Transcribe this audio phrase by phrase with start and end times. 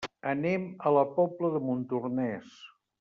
[0.29, 2.57] Anem a la Pobla de Montornès.